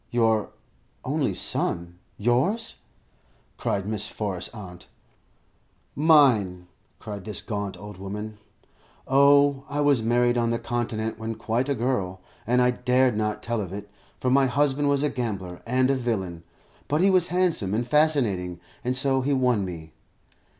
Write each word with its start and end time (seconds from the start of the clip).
"Your 0.09 0.49
only 1.05 1.35
son? 1.35 1.99
Yours?" 2.17 2.77
cried 3.59 3.85
Miss 3.85 4.07
Forrest's 4.07 4.51
aunt. 4.51 4.87
"Mine," 5.95 6.65
cried 6.97 7.23
this 7.23 7.39
gaunt 7.39 7.77
old 7.77 7.97
woman. 7.99 8.39
"Oh, 9.07 9.63
I 9.69 9.79
was 9.81 10.01
married 10.01 10.39
on 10.39 10.49
the 10.49 10.57
Continent 10.57 11.19
when 11.19 11.35
quite 11.35 11.69
a 11.69 11.75
girl, 11.75 12.19
and 12.47 12.63
I 12.63 12.71
dared 12.71 13.15
not 13.15 13.43
tell 13.43 13.61
of 13.61 13.71
it, 13.71 13.91
for 14.19 14.31
my 14.31 14.47
husband 14.47 14.89
was 14.89 15.03
a 15.03 15.09
gambler 15.11 15.61
and 15.67 15.91
a 15.91 15.95
villain; 15.95 16.41
but 16.87 17.01
he 17.01 17.11
was 17.11 17.27
handsome 17.27 17.75
and 17.75 17.85
fascinating, 17.85 18.59
and 18.83 18.97
so 18.97 19.21
he 19.21 19.33
won 19.33 19.63
me. 19.63 19.93